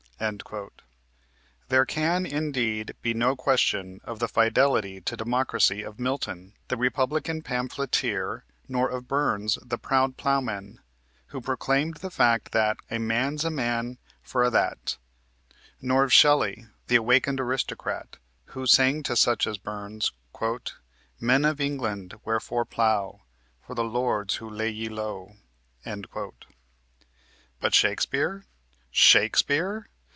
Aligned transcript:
There 1.67 1.83
can, 1.87 2.27
indeed, 2.27 2.95
be 3.01 3.11
no 3.15 3.35
question 3.35 3.99
of 4.03 4.19
the 4.19 4.27
fidelity 4.27 5.01
to 5.01 5.17
democracy 5.17 5.81
of 5.81 5.99
Milton, 5.99 6.53
the 6.67 6.77
republican 6.77 7.41
pamphleteer, 7.41 8.45
nor 8.67 8.87
of 8.87 9.07
Burns, 9.07 9.57
the 9.65 9.79
proud 9.79 10.17
plowman, 10.17 10.79
who 11.29 11.41
proclaimed 11.41 11.95
the 11.97 12.11
fact 12.11 12.51
that 12.51 12.77
"a 12.91 12.99
man's 12.99 13.43
a 13.43 13.49
man 13.49 13.97
for 14.21 14.43
a' 14.43 14.51
that," 14.51 14.97
nor 15.81 16.03
of 16.03 16.13
Shelley, 16.13 16.67
the 16.85 16.97
awakened 16.97 17.39
aristocrat, 17.39 18.17
who 18.53 18.67
sang 18.67 19.01
to 19.01 19.15
such 19.15 19.47
as 19.47 19.57
Burns 19.57 20.11
"Men 21.19 21.45
of 21.45 21.59
England, 21.59 22.13
wherefore 22.23 22.65
plow 22.65 23.21
For 23.65 23.73
the 23.73 23.83
lords 23.83 24.35
who 24.35 24.47
lay 24.47 24.69
ye 24.69 24.87
low?" 24.87 25.33
But 25.83 27.73
Shakespeare? 27.73 28.45
Shakespeare? 28.91 29.87